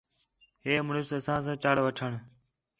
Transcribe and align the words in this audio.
ٻَئہ 0.61 0.79
مُݨس 0.87 1.09
اساں 1.17 1.39
سا 1.45 1.53
چڑھ 1.63 1.81
ویٹھن 1.83 2.13